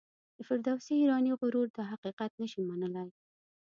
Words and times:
د 0.37 0.39
فردوسي 0.47 0.93
ایرانی 0.99 1.31
غرور 1.39 1.67
دا 1.77 1.83
حقیقت 1.91 2.31
نه 2.41 2.47
شي 2.51 2.59
منلای. 2.69 3.09